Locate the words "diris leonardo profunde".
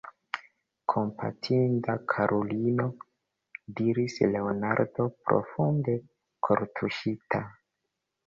3.81-5.95